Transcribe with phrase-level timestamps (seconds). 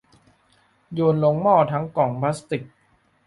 [0.93, 2.63] โยนลงหม้อทั้งกล่องพลาสติก